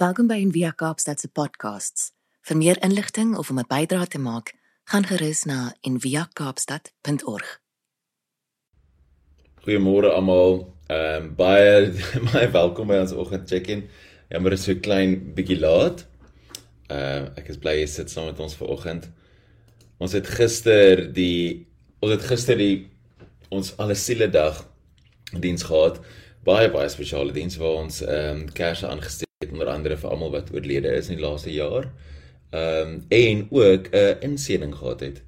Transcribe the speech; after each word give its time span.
Welkom 0.00 0.30
by 0.30 0.38
Envia 0.40 0.70
Kaapstad 0.72 1.20
se 1.20 1.28
podcasts. 1.28 2.06
Vir 2.48 2.56
meer 2.56 2.78
inligting 2.80 3.34
of 3.36 3.50
om 3.50 3.58
'n 3.60 3.66
bydrae 3.68 4.06
te 4.06 4.18
maak, 4.18 4.54
gaan 4.84 5.04
gerus 5.04 5.44
na 5.44 5.74
enviakaapstad.org. 5.80 7.60
Goeiemôre 9.60 10.08
almal. 10.08 10.74
Ehm 10.86 11.24
um, 11.24 11.34
baie 11.36 11.92
baie 12.32 12.48
welkom 12.50 12.86
by 12.86 12.96
ons 13.04 13.12
oggend 13.12 13.48
check-in. 13.48 13.88
Jammer 14.28 14.52
is 14.52 14.64
so 14.64 14.74
klein 14.74 15.34
bietjie 15.34 15.60
laat. 15.60 16.06
Ehm 16.88 17.24
uh, 17.24 17.36
ek 17.36 17.48
is 17.48 17.58
bly 17.58 17.76
jy 17.80 17.86
sit 17.86 18.10
saam 18.10 18.32
met 18.32 18.40
ons 18.40 18.56
ver 18.56 18.72
oggend. 18.72 19.10
Ons 19.98 20.12
het 20.12 20.26
gister 20.26 21.12
die 21.12 21.68
ons 22.00 22.12
het 22.12 22.22
gister 22.24 22.56
die 22.56 22.88
ons 23.50 23.76
alle 23.76 23.94
siele 23.94 24.30
dag 24.30 24.64
diens 25.40 25.62
gehad. 25.62 26.00
Baie 26.44 26.70
baie 26.70 26.88
spesiale 26.88 27.32
diens 27.32 27.56
waar 27.56 27.84
ons 27.84 28.00
ehm 28.00 28.36
um, 28.36 28.46
kersse 28.48 28.88
aangesteek 28.88 29.29
onder 29.48 29.70
andere 29.72 29.96
vir 29.96 30.10
almal 30.12 30.34
wat 30.34 30.50
oorlede 30.52 30.90
is 30.92 31.06
in 31.08 31.16
die 31.16 31.24
laaste 31.24 31.48
jaar. 31.54 31.86
Ehm 32.52 32.88
um, 32.88 33.04
en 33.08 33.46
ook 33.50 33.86
'n 33.88 33.96
uh, 33.96 34.20
insending 34.20 34.74
gehad 34.74 35.00
het. 35.00 35.22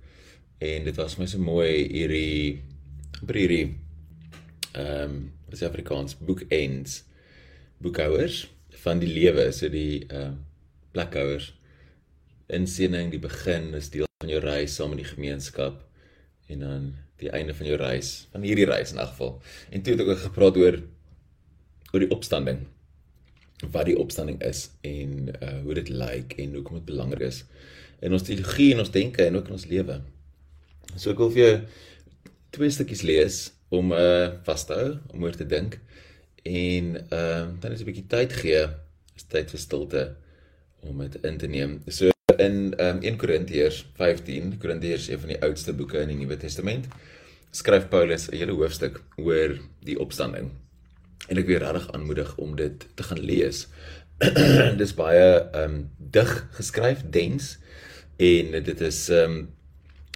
En 0.58 0.84
dit 0.84 0.96
was 0.96 1.16
my 1.16 1.26
so 1.26 1.38
mooi 1.38 1.88
hierdie 1.88 2.62
by 3.22 3.38
hierdie 3.38 3.76
ehm 4.72 5.02
um, 5.02 5.32
is 5.50 5.62
Afrikaans 5.62 6.18
bookends 6.18 7.04
boekhouers 7.78 8.50
van 8.84 8.98
die 8.98 9.08
lewe 9.08 9.52
so 9.52 9.68
die 9.68 10.04
ehm 10.08 10.20
uh, 10.20 10.36
plekhouers 10.92 11.54
insending 12.46 13.10
die 13.10 13.22
begin 13.22 13.74
is 13.74 13.90
deel 13.90 14.06
van 14.20 14.28
jou 14.28 14.40
reis 14.40 14.74
saam 14.74 14.88
met 14.88 14.98
die 14.98 15.12
gemeenskap 15.14 15.80
en 16.46 16.58
dan 16.58 16.94
die 17.16 17.30
einde 17.30 17.54
van 17.54 17.66
jou 17.66 17.76
reis 17.76 18.28
van 18.32 18.42
hierdie 18.42 18.68
reis 18.68 18.92
in 18.92 18.98
elk 18.98 19.08
geval 19.08 19.42
en 19.70 19.82
toe 19.82 19.92
het 19.92 20.00
ek 20.00 20.08
ook 20.08 20.24
gepraat 20.28 20.56
oor 20.56 20.80
oor 21.92 22.00
die 22.00 22.10
opstanding 22.10 22.66
wat 23.70 23.86
die 23.86 23.98
opstanding 23.98 24.40
is 24.42 24.70
en 24.80 25.30
uh 25.38 25.60
hoe 25.62 25.74
dit 25.78 25.88
lyk 25.88 26.34
en 26.42 26.54
hoekom 26.58 26.80
dit 26.80 26.88
belangrik 26.90 27.26
is 27.28 27.44
in 28.02 28.12
ons 28.12 28.24
teologie 28.26 28.72
en 28.74 28.82
ons 28.82 28.90
denke 28.90 29.22
en 29.24 29.36
ook 29.38 29.50
in 29.50 29.56
ons 29.56 29.68
lewe. 29.70 30.00
So 30.96 31.12
ek 31.12 31.20
wil 31.22 31.30
vir 31.34 31.42
jou 31.42 31.52
twee 32.56 32.74
stukkies 32.74 33.04
lees 33.06 33.42
om 33.72 33.92
uh 33.94 34.32
vas 34.46 34.66
te 34.66 34.76
hou, 34.76 34.88
om 35.14 35.22
oor 35.22 35.36
te 35.38 35.46
dink 35.48 35.78
en 36.48 36.96
uh 36.98 37.44
dan 37.62 37.72
is 37.72 37.84
'n 37.84 37.90
bietjie 37.90 38.08
tyd 38.10 38.32
gee, 38.32 38.66
is 39.16 39.28
tyd 39.30 39.50
vir 39.50 39.60
stilte 39.60 40.02
om 40.82 40.98
dit 40.98 41.22
in 41.24 41.38
te 41.38 41.46
neem. 41.46 41.80
So 41.86 42.10
in 42.38 42.74
um 42.80 42.98
1 43.02 43.16
Korintiërs 43.16 43.84
15, 43.94 44.58
Korintiërs 44.58 45.08
een 45.08 45.18
van 45.18 45.28
die 45.28 45.42
oudste 45.42 45.72
boeke 45.72 46.00
in 46.02 46.08
die 46.08 46.18
Nuwe 46.18 46.36
Testament, 46.36 46.88
skryf 47.52 47.88
Paulus 47.88 48.28
'n 48.28 48.36
hele 48.36 48.52
hoofstuk 48.52 49.02
oor 49.16 49.58
die 49.84 49.98
opstanding 49.98 50.50
en 51.32 51.40
ek 51.40 51.48
weer 51.48 51.64
regtig 51.64 51.88
aanmoedig 51.96 52.36
om 52.36 52.54
dit 52.58 52.86
te 52.98 53.06
gaan 53.08 53.20
lees. 53.32 53.64
Dis 54.80 54.94
baie 54.98 55.26
ehm 55.40 55.64
um, 55.64 55.82
dig 56.12 56.30
geskryf, 56.58 57.02
dens 57.10 57.56
en 58.20 58.56
dit 58.68 58.80
is 58.80 59.08
ehm 59.08 59.36
um, 59.40 59.50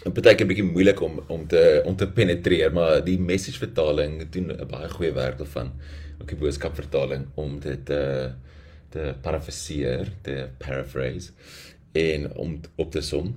'n 0.07 0.13
partyke 0.15 0.45
bietjie 0.47 0.67
moeilik 0.69 1.01
om 1.03 1.23
om 1.33 1.47
te 1.51 1.83
om 1.85 1.97
te 1.97 2.07
penetreer, 2.07 2.73
maar 2.73 3.01
die 3.05 3.19
message 3.19 3.59
vertaling 3.59 4.29
doen 4.31 4.53
'n 4.53 4.69
baie 4.71 4.89
goeie 4.89 5.13
werk 5.13 5.39
daarvan. 5.39 5.73
Ook 6.21 6.29
die 6.29 6.39
boodskap 6.39 6.75
vertaling 6.75 7.27
om 7.35 7.59
dit 7.61 7.87
te 7.87 8.03
uh, 8.03 8.33
te 8.91 9.15
parafraseer, 9.23 10.13
te 10.23 10.49
paraphrase 10.59 11.33
en 11.93 12.29
om 12.37 12.61
op 12.77 12.91
te 12.93 13.01
som 13.01 13.35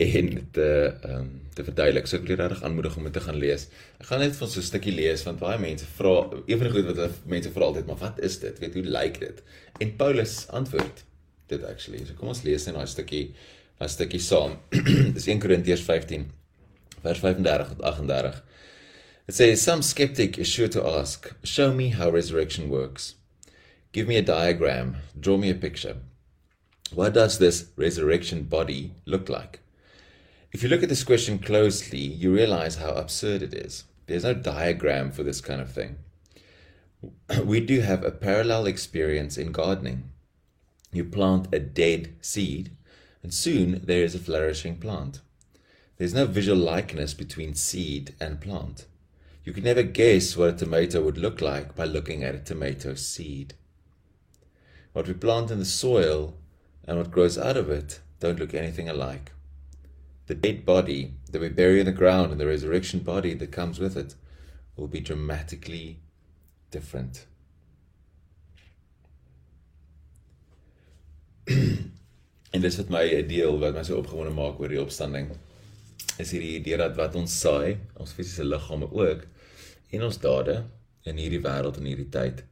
en 0.00 0.48
te 0.52 0.66
ehm 1.02 1.14
um, 1.18 1.28
te 1.54 1.64
verduidelik. 1.66 2.06
So 2.08 2.16
ek 2.16 2.24
wil 2.24 2.38
regtig 2.38 2.62
aanmoedig 2.64 2.96
om 2.96 3.06
dit 3.08 3.12
te 3.12 3.20
gaan 3.20 3.36
lees. 3.36 3.66
Ek 4.00 4.08
gaan 4.08 4.22
net 4.22 4.36
van 4.38 4.48
so 4.48 4.60
'n 4.60 4.68
stukkie 4.68 4.94
lees 4.94 5.24
want 5.26 5.40
baie 5.40 5.58
mense 5.58 5.84
vra 5.98 6.14
ewig 6.46 6.72
goed 6.72 6.86
wat 6.88 7.18
mense 7.26 7.50
vra 7.50 7.64
altyd, 7.64 7.86
maar 7.86 8.00
wat 8.00 8.20
is 8.20 8.38
dit? 8.38 8.58
Weet 8.58 8.74
hoe 8.74 8.82
lyk 8.82 9.20
dit? 9.20 9.42
En 9.80 9.96
Paulus 9.96 10.46
antwoord 10.48 11.04
dit 11.48 11.64
actually. 11.64 12.04
So 12.06 12.14
kom 12.14 12.28
ons 12.28 12.42
lees 12.42 12.66
net 12.66 12.74
daai 12.74 12.86
stukkie 12.86 13.34
daai 13.78 13.88
stukkie 13.88 14.20
saam. 14.20 14.58
Dis 15.16 15.26
1 15.26 15.40
Korintiërs 15.40 15.84
15 15.84 16.30
vers 17.02 17.18
35 17.18 17.68
tot 17.68 17.82
38. 17.82 18.42
It 19.28 19.34
says 19.34 19.62
some 19.62 19.82
skeptic 19.82 20.38
is 20.38 20.48
sure 20.48 20.68
to 20.68 20.84
ask, 20.86 21.34
"Show 21.42 21.72
me 21.74 21.90
how 21.90 22.10
resurrection 22.10 22.68
works. 22.68 23.14
Give 23.92 24.06
me 24.06 24.16
a 24.16 24.22
diagram, 24.22 24.96
draw 25.18 25.36
me 25.36 25.50
a 25.50 25.54
picture. 25.54 25.96
What 26.94 27.14
does 27.14 27.38
this 27.38 27.66
resurrection 27.76 28.44
body 28.44 28.92
look 29.04 29.28
like?" 29.28 29.60
If 30.52 30.64
you 30.64 30.68
look 30.68 30.82
at 30.82 30.88
this 30.88 31.04
question 31.04 31.38
closely, 31.38 32.00
you 32.00 32.34
realize 32.34 32.76
how 32.76 32.90
absurd 32.90 33.42
it 33.42 33.54
is. 33.54 33.84
There's 34.06 34.24
no 34.24 34.34
diagram 34.34 35.12
for 35.12 35.22
this 35.22 35.40
kind 35.40 35.60
of 35.60 35.70
thing. 35.70 35.98
We 37.44 37.60
do 37.60 37.82
have 37.82 38.02
a 38.02 38.10
parallel 38.10 38.66
experience 38.66 39.38
in 39.38 39.52
gardening. 39.52 40.10
You 40.92 41.04
plant 41.04 41.54
a 41.54 41.60
dead 41.60 42.16
seed, 42.20 42.72
and 43.22 43.32
soon 43.32 43.82
there 43.84 44.02
is 44.02 44.16
a 44.16 44.18
flourishing 44.18 44.78
plant. 44.78 45.20
There's 45.98 46.14
no 46.14 46.26
visual 46.26 46.58
likeness 46.58 47.14
between 47.14 47.54
seed 47.54 48.16
and 48.20 48.40
plant. 48.40 48.86
You 49.44 49.52
can 49.52 49.62
never 49.62 49.84
guess 49.84 50.36
what 50.36 50.48
a 50.48 50.52
tomato 50.52 51.00
would 51.00 51.16
look 51.16 51.40
like 51.40 51.76
by 51.76 51.84
looking 51.84 52.24
at 52.24 52.34
a 52.34 52.40
tomato 52.40 52.94
seed. 52.94 53.54
What 54.94 55.06
we 55.06 55.14
plant 55.14 55.52
in 55.52 55.60
the 55.60 55.64
soil 55.64 56.34
and 56.88 56.98
what 56.98 57.12
grows 57.12 57.38
out 57.38 57.56
of 57.56 57.70
it 57.70 58.00
don't 58.18 58.40
look 58.40 58.52
anything 58.52 58.88
alike 58.88 59.30
the 60.30 60.36
dead 60.36 60.64
body 60.64 61.12
that 61.32 61.40
we 61.40 61.48
bury 61.48 61.80
in 61.80 61.86
the 61.86 62.00
ground 62.00 62.30
and 62.30 62.40
the 62.40 62.46
resurrection 62.46 63.00
body 63.00 63.34
that 63.34 63.50
comes 63.50 63.80
with 63.80 63.96
it 63.96 64.14
will 64.76 64.86
be 64.86 65.00
dramatically 65.00 65.98
different. 66.70 67.26
en 72.54 72.60
dis 72.62 72.76
wat 72.78 72.92
my 72.94 73.02
'n 73.16 73.26
deel 73.26 73.58
wat 73.58 73.74
my 73.74 73.82
so 73.82 73.98
opgewonde 73.98 74.34
maak 74.34 74.60
oor 74.60 74.70
die 74.70 74.82
opstanding 74.82 75.26
is 76.22 76.30
hierdie 76.30 76.54
idee 76.60 76.78
dat 76.78 76.94
wat 76.98 77.18
ons 77.18 77.34
saai, 77.40 77.78
ons 77.98 78.14
fisiese 78.14 78.46
liggame 78.46 78.86
ook 78.86 79.26
en 79.90 80.06
ons 80.06 80.18
dade 80.22 80.56
in 81.10 81.18
hierdie 81.18 81.42
wêreld 81.42 81.78
en 81.78 81.90
hierdie 81.90 82.10
tyd 82.18 82.44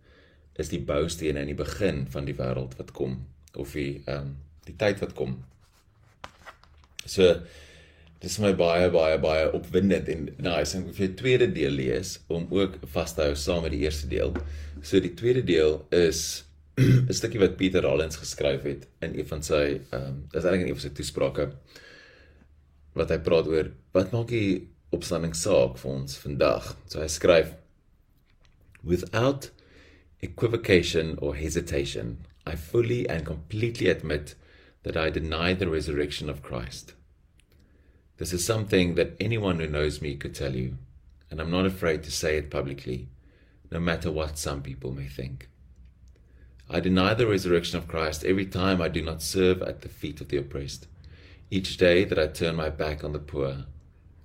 is 0.58 0.70
die 0.74 0.82
boustene 0.90 1.40
in 1.46 1.50
die 1.52 1.62
begin 1.62 2.06
van 2.10 2.26
die 2.26 2.34
wêreld 2.42 2.74
wat 2.78 2.90
kom 3.00 3.20
of 3.54 3.78
die 3.78 4.02
ehm 4.06 4.18
um, 4.18 4.36
die 4.68 4.76
tyd 4.76 4.98
wat 5.00 5.14
kom. 5.16 5.38
So 7.06 7.40
Dis 8.18 8.34
vir 8.38 8.48
my 8.48 8.54
baie 8.58 8.86
baie 8.90 9.18
baie 9.22 9.46
opwindend 9.54 10.08
en 10.10 10.24
nice 10.42 10.74
om 10.74 10.88
vir 10.90 11.06
die 11.06 11.18
tweede 11.20 11.46
deel 11.54 11.76
lees 11.78 12.16
om 12.34 12.48
ook 12.50 12.80
vas 12.94 13.14
te 13.14 13.22
hou 13.28 13.36
saam 13.38 13.62
met 13.62 13.74
die 13.76 13.84
eerste 13.84 14.08
deel. 14.10 14.34
So 14.82 14.98
die 15.02 15.14
tweede 15.18 15.44
deel 15.46 15.84
is 15.94 16.44
'n 16.78 17.14
stukkie 17.14 17.42
wat 17.42 17.56
Pieter 17.60 17.86
Rollins 17.86 18.18
geskryf 18.18 18.66
het 18.66 18.88
in 19.06 19.14
een 19.14 19.28
van 19.30 19.42
sy 19.42 19.62
ehm 19.78 20.02
um, 20.02 20.18
is 20.32 20.42
eintlik 20.42 20.66
in 20.66 20.72
een 20.72 20.80
van 20.80 20.86
sy 20.86 20.92
toesprake 20.98 21.46
wat 22.98 23.14
hy 23.14 23.20
praat 23.30 23.46
oor 23.54 23.70
wat 23.94 24.12
maak 24.12 24.34
die 24.34 24.66
opstanding 24.90 25.34
saak 25.34 25.78
vir 25.78 25.90
ons 25.92 26.18
vandag. 26.18 26.74
So 26.90 26.98
hy 26.98 27.08
skryf 27.08 27.54
without 28.82 29.50
equivocation 30.22 31.18
or 31.22 31.36
hesitation 31.38 32.16
I 32.46 32.56
fully 32.56 33.06
and 33.06 33.26
completely 33.26 33.88
admit 33.88 34.34
that 34.82 34.96
I 34.96 35.10
deny 35.10 35.54
the 35.54 35.68
resurrection 35.68 36.30
of 36.30 36.42
Christ. 36.42 36.97
This 38.18 38.32
is 38.32 38.44
something 38.44 38.96
that 38.96 39.16
anyone 39.20 39.60
who 39.60 39.68
knows 39.68 40.02
me 40.02 40.16
could 40.16 40.34
tell 40.34 40.54
you, 40.54 40.76
and 41.30 41.40
I'm 41.40 41.52
not 41.52 41.66
afraid 41.66 42.02
to 42.02 42.10
say 42.10 42.36
it 42.36 42.50
publicly, 42.50 43.08
no 43.70 43.78
matter 43.78 44.10
what 44.10 44.36
some 44.36 44.60
people 44.60 44.92
may 44.92 45.06
think. 45.06 45.48
I 46.68 46.80
deny 46.80 47.14
the 47.14 47.28
resurrection 47.28 47.78
of 47.78 47.86
Christ 47.86 48.24
every 48.24 48.44
time 48.44 48.82
I 48.82 48.88
do 48.88 49.02
not 49.02 49.22
serve 49.22 49.62
at 49.62 49.82
the 49.82 49.88
feet 49.88 50.20
of 50.20 50.28
the 50.28 50.36
oppressed. 50.36 50.88
Each 51.48 51.76
day 51.76 52.04
that 52.04 52.18
I 52.18 52.26
turn 52.26 52.56
my 52.56 52.70
back 52.70 53.04
on 53.04 53.12
the 53.12 53.20
poor, 53.20 53.64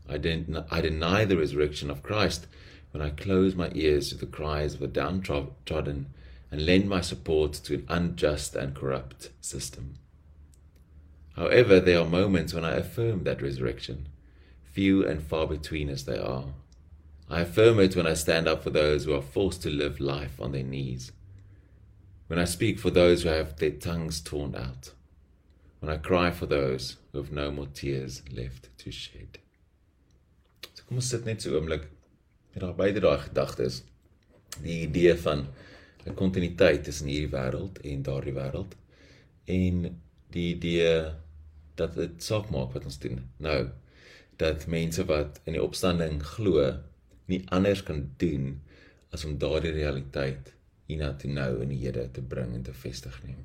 I, 0.10 0.16
I 0.16 0.82
deny 0.82 1.24
the 1.24 1.38
resurrection 1.38 1.92
of 1.92 2.04
Christ 2.04 2.48
when 2.92 3.04
I 3.04 3.12
close 3.12 3.56
my 3.56 3.72
ears 3.76 4.10
to 4.10 4.16
the 4.16 4.26
cries 4.26 4.74
of 4.74 4.80
the 4.80 4.88
downtrodden 4.88 6.08
and 6.52 6.66
lend 6.66 6.90
my 6.90 7.02
support 7.02 7.54
to 7.54 7.76
an 7.76 7.86
unjust 7.88 8.56
and 8.56 8.76
corrupt 8.76 9.30
system. 9.40 10.00
However, 11.36 11.80
there 11.80 12.00
are 12.00 12.06
moments 12.06 12.54
when 12.54 12.64
I 12.64 12.76
affirm 12.76 13.24
that 13.24 13.42
resurrection, 13.42 14.08
few 14.64 15.06
and 15.06 15.22
far 15.22 15.48
between 15.48 15.90
as 15.90 16.06
they 16.06 16.18
are. 16.18 16.54
I 17.30 17.42
affirm 17.42 17.80
it 17.80 17.96
when 17.96 18.06
I 18.06 18.14
stand 18.14 18.48
up 18.48 18.64
for 18.64 18.70
those 18.70 19.06
who 19.06 19.14
are 19.14 19.22
forced 19.22 19.64
to 19.64 19.70
live 19.70 20.00
life 20.00 20.40
on 20.40 20.52
their 20.52 20.64
knees, 20.64 21.12
when 22.28 22.38
I 22.38 22.46
speak 22.46 22.80
for 22.80 22.92
those 22.92 23.24
who 23.24 23.30
have 23.30 23.58
their 23.58 23.72
tongues 23.72 24.22
torn 24.22 24.56
out, 24.56 24.92
when 25.80 25.92
I 25.92 25.98
cry 25.98 26.32
for 26.32 26.46
those 26.46 26.98
who 27.12 27.18
have 27.20 27.32
no 27.32 27.52
more 27.52 27.68
tears 27.68 28.22
left 28.32 28.70
to 28.80 28.92
shed. 28.92 29.40
So 30.74 30.84
kom 30.88 30.98
ons 30.98 31.10
sit 31.10 31.26
net 31.26 31.42
so 31.42 31.52
oomlik 31.58 31.90
met 32.54 32.64
daai 32.64 32.78
beide 32.78 33.02
daai 33.04 33.20
gedagtes. 33.26 33.82
Die 34.62 34.84
idee 34.86 35.16
van 35.26 35.48
'n 36.06 36.16
kontinuïteit 36.16 36.84
tussen 36.84 37.08
hierdie 37.08 37.32
wêreld 37.34 37.82
en 37.84 38.04
daardie 38.04 38.34
wêreld 38.36 38.74
en 39.48 40.00
die 40.32 40.48
idee 40.56 41.14
dat 41.80 41.96
dit 41.96 42.24
saak 42.24 42.50
maak 42.54 42.74
wat 42.76 42.86
ons 42.86 43.00
doen. 43.00 43.24
Nou 43.38 43.70
dat 44.42 44.68
mense 44.68 45.06
wat 45.06 45.40
in 45.44 45.58
die 45.58 45.64
opstanding 45.64 46.22
glo 46.26 46.66
nie 47.32 47.44
anders 47.56 47.84
kan 47.84 48.06
doen 48.18 48.62
as 49.14 49.26
om 49.26 49.38
daardie 49.38 49.74
realiteit 49.76 50.54
hiernatoe 50.90 51.32
nou 51.32 51.50
in 51.64 51.72
die 51.74 51.82
hede 51.86 52.08
te 52.12 52.22
bring 52.22 52.54
en 52.58 52.66
te 52.66 52.74
vestig 52.74 53.20
nie. 53.24 53.38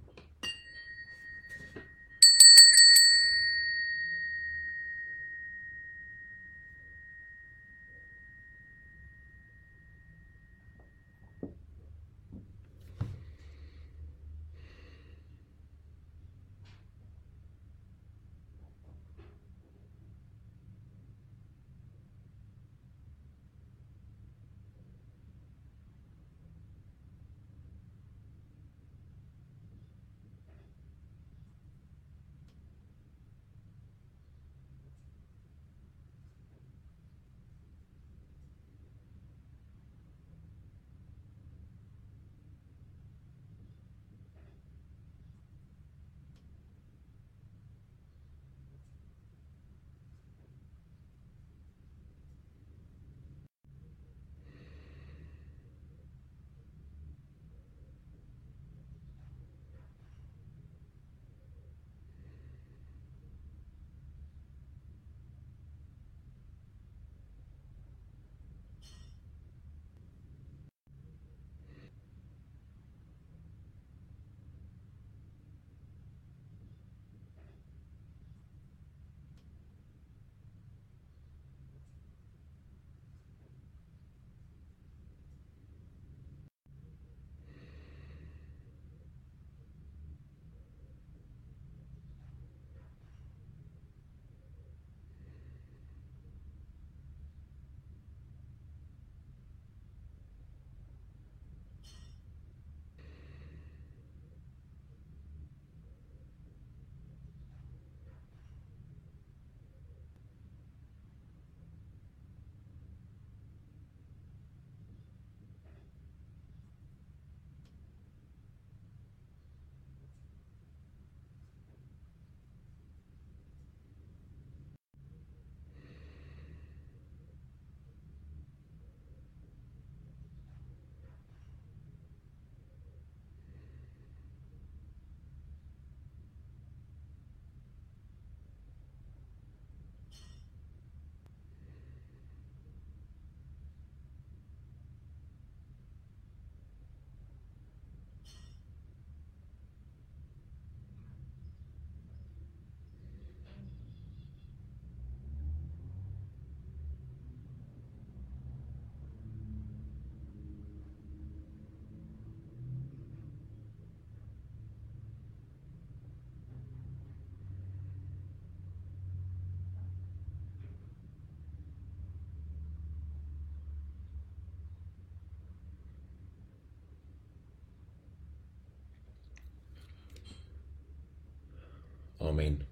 Amen. 182.28 182.64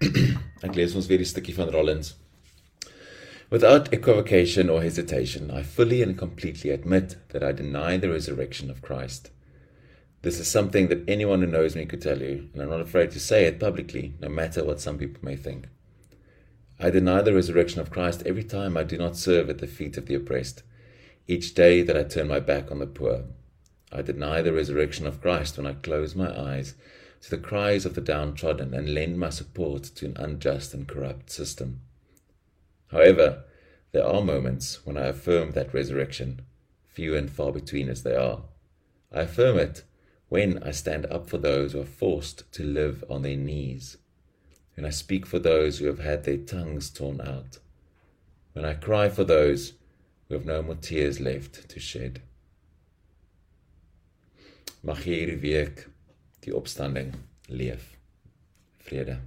Ek 0.64 0.74
lees 0.76 0.94
ons 0.94 1.08
weer 1.08 1.22
die 1.22 1.28
stukkie 1.28 1.54
van 1.56 1.72
Rollins. 1.72 2.12
Without 3.48 3.92
equivocation 3.94 4.68
or 4.68 4.82
hesitation, 4.82 5.50
I 5.50 5.62
fully 5.62 6.02
and 6.02 6.18
completely 6.18 6.70
admit 6.70 7.16
that 7.30 7.42
I 7.42 7.52
deny 7.52 7.96
the 7.96 8.10
resurrection 8.10 8.70
of 8.70 8.82
Christ. 8.82 9.30
This 10.20 10.38
is 10.40 10.48
something 10.48 10.88
that 10.88 11.08
anyone 11.08 11.40
who 11.40 11.46
knows 11.46 11.74
me 11.76 11.86
could 11.86 12.02
tell 12.02 12.20
you, 12.20 12.48
and 12.52 12.60
I'm 12.60 12.70
not 12.70 12.80
afraid 12.80 13.12
to 13.12 13.20
say 13.20 13.44
it 13.46 13.60
publicly, 13.60 14.14
no 14.20 14.28
matter 14.28 14.64
what 14.64 14.80
some 14.80 14.98
people 14.98 15.20
may 15.22 15.36
think. 15.36 15.68
I 16.78 16.90
deny 16.90 17.22
the 17.22 17.34
resurrection 17.34 17.80
of 17.80 17.90
Christ 17.90 18.22
every 18.26 18.44
time 18.44 18.76
I 18.76 18.84
do 18.84 18.98
not 18.98 19.16
serve 19.16 19.48
at 19.48 19.58
the 19.58 19.66
feet 19.66 19.96
of 19.96 20.06
the 20.06 20.14
oppressed, 20.14 20.62
each 21.26 21.54
day 21.54 21.82
that 21.82 21.96
I 21.96 22.04
turn 22.04 22.28
my 22.28 22.40
back 22.40 22.70
on 22.70 22.78
the 22.78 22.86
poor. 22.86 23.24
I 23.90 24.02
deny 24.02 24.42
the 24.42 24.52
resurrection 24.52 25.06
of 25.06 25.20
Christ 25.20 25.56
when 25.56 25.66
I 25.66 25.74
close 25.74 26.14
my 26.14 26.28
eyes 26.38 26.74
to 27.22 27.30
the 27.30 27.38
cries 27.38 27.86
of 27.86 27.94
the 27.94 28.00
downtrodden 28.00 28.74
and 28.74 28.92
lend 28.92 29.18
my 29.18 29.30
support 29.30 29.84
to 29.84 30.06
an 30.06 30.16
unjust 30.16 30.74
and 30.74 30.86
corrupt 30.86 31.30
system. 31.30 31.80
However, 32.88 33.44
there 33.92 34.06
are 34.06 34.22
moments 34.22 34.84
when 34.84 34.98
I 34.98 35.06
affirm 35.06 35.52
that 35.52 35.72
resurrection, 35.72 36.42
few 36.86 37.16
and 37.16 37.30
far 37.30 37.52
between 37.52 37.88
as 37.88 38.02
they 38.02 38.14
are. 38.14 38.42
I 39.12 39.20
affirm 39.20 39.58
it 39.58 39.84
when 40.28 40.62
I 40.62 40.72
stand 40.72 41.06
up 41.06 41.30
for 41.30 41.38
those 41.38 41.72
who 41.72 41.80
are 41.80 41.86
forced 41.86 42.50
to 42.52 42.64
live 42.64 43.04
on 43.08 43.22
their 43.22 43.36
knees, 43.36 43.96
when 44.74 44.84
I 44.84 44.90
speak 44.90 45.24
for 45.24 45.38
those 45.38 45.78
who 45.78 45.86
have 45.86 46.00
had 46.00 46.24
their 46.24 46.36
tongues 46.36 46.90
torn 46.90 47.20
out, 47.20 47.58
when 48.52 48.64
I 48.64 48.74
cry 48.74 49.08
for 49.08 49.24
those 49.24 49.74
who 50.34 50.40
have 50.40 50.46
no 50.46 50.62
more 50.62 50.74
tears 50.74 51.20
left 51.20 51.68
to 51.68 51.80
shed. 51.80 52.20
Mag 54.82 54.98
jy 55.06 55.20
hierdie 55.20 55.40
week 55.40 55.84
die 56.44 56.54
opstanding 56.54 57.14
leef. 57.46 57.92
Vrede. 58.84 59.20